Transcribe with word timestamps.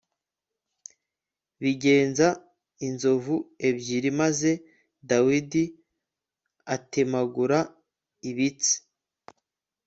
bigenza 1.61 2.27
inzovu 2.87 3.35
ebyiri 3.67 4.11
maze 4.21 4.51
dawidi 5.09 5.63
atemagura 6.75 7.59
ibitsi 8.29 8.75